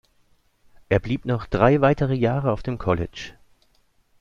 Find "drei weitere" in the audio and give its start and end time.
1.45-2.15